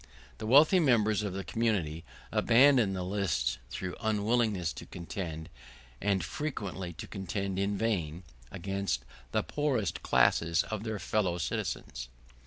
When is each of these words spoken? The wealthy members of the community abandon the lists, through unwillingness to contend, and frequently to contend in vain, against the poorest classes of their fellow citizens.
The 0.39 0.47
wealthy 0.47 0.79
members 0.79 1.21
of 1.21 1.33
the 1.33 1.43
community 1.43 2.03
abandon 2.31 2.93
the 2.93 3.03
lists, 3.03 3.59
through 3.69 3.93
unwillingness 4.01 4.73
to 4.73 4.87
contend, 4.87 5.47
and 6.01 6.23
frequently 6.25 6.91
to 6.93 7.05
contend 7.05 7.59
in 7.59 7.77
vain, 7.77 8.23
against 8.51 9.05
the 9.31 9.43
poorest 9.43 10.01
classes 10.01 10.63
of 10.63 10.81
their 10.83 10.97
fellow 10.97 11.37
citizens. 11.37 12.09